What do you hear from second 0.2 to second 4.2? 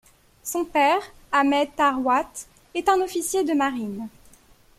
Son père, Ahmed Tharwat, est un officier de marine.